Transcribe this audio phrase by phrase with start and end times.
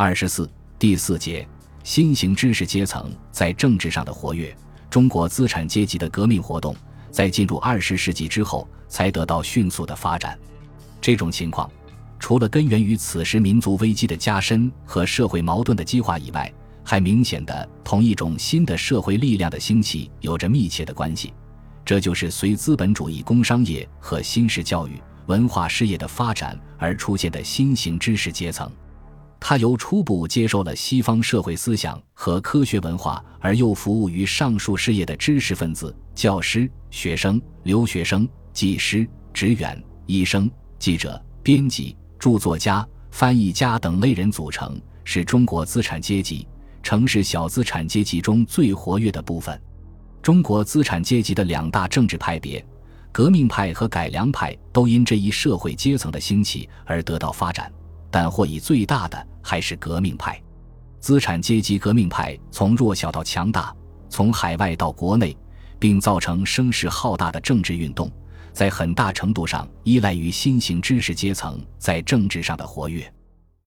[0.00, 0.48] 二十四
[0.78, 1.44] 第四节
[1.82, 4.56] 新型知识阶层在政治上的活跃。
[4.88, 6.72] 中国资产阶级的革命活动
[7.10, 10.38] 在进入二十世纪之后才得到迅速的发展。
[11.00, 11.68] 这种情况，
[12.16, 16.48] 除了根源于此时民族危机的加深和社会矛盾的激化以外，
[16.84, 21.34] 还明显的同一种新的社会力量的兴起有着密切的关系。
[21.84, 28.70] 这就是随资本主义工商业和新式教育文化事业的发展而出现的新型知识阶层。
[29.40, 46.46] 他由初步接受了西方社会思想和科学文化，而又服务于上述事业的知识分子、教师、学生、留学生、技师、职员、医生、记者、编辑、著作家、翻译家等类人组成，是中国资产阶级、
[46.82, 49.58] 城市小资产阶级中最活跃的部分。
[50.20, 52.62] 中国资产阶级的两大政治派别——
[53.12, 57.72] 革命派和改良派，都因这一社会阶层的兴起而得到发展。
[58.10, 60.40] 但获益最大的还是革命派，
[61.00, 63.74] 资产阶级革命派从弱小到强大，
[64.08, 65.36] 从海外到国内，
[65.78, 68.10] 并造成声势浩大的政治运动，
[68.52, 73.12] 在很大程度上依赖于新型知识阶层在政治上的活跃。